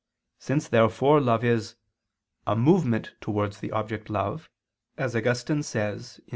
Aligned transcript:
Since 0.39 0.67
therefore 0.67 1.21
love 1.21 1.43
is 1.43 1.75
"a 2.47 2.55
movement 2.55 3.13
towards 3.21 3.59
the 3.59 3.71
object 3.71 4.09
loved," 4.09 4.49
as 4.97 5.15
Augustine 5.15 5.61
says 5.61 6.19
(QQ. 6.25 6.29